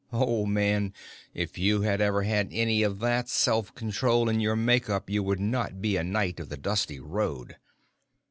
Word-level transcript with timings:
Old 0.11 0.49
Man, 0.49 0.93
if 1.35 1.59
you 1.59 1.81
had 1.81 2.01
ever 2.01 2.23
had 2.23 2.49
any 2.51 2.81
of 2.81 2.97
that 3.01 3.29
Self 3.29 3.75
Control 3.75 4.29
in 4.29 4.39
your 4.39 4.55
make 4.55 4.89
up 4.89 5.11
you 5.11 5.21
would 5.21 5.39
not 5.39 5.79
be 5.79 5.95
a 5.95 6.03
Knight 6.03 6.39
of 6.39 6.49
the 6.49 6.57
Dusty 6.57 6.99
Road!... 6.99 7.57